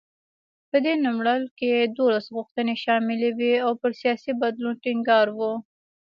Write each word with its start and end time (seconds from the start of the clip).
په 0.69 0.77
دې 0.85 0.93
نوملړ 1.05 1.41
کې 1.59 1.71
دولس 1.97 2.25
غوښتنې 2.35 2.75
شاملې 2.83 3.29
وې 3.37 3.53
او 3.65 3.71
پر 3.81 3.91
سیاسي 4.01 4.31
بدلون 4.41 4.75
ټینګار 4.83 5.27
و. 5.37 5.39